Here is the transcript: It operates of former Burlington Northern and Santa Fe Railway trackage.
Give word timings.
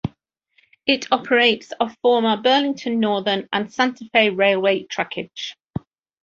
It 0.87 1.11
operates 1.11 1.73
of 1.79 1.95
former 2.01 2.35
Burlington 2.35 2.99
Northern 2.99 3.47
and 3.53 3.71
Santa 3.71 4.09
Fe 4.11 4.31
Railway 4.31 4.85
trackage. 4.85 5.53